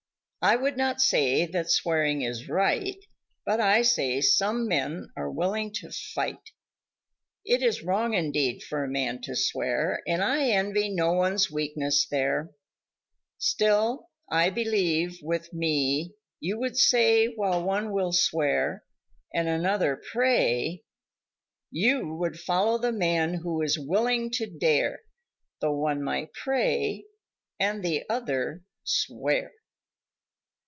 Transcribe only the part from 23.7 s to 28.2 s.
willing to dare Tho one might pray and the